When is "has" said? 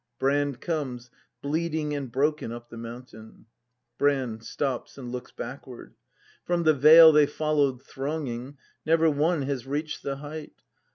9.43-9.67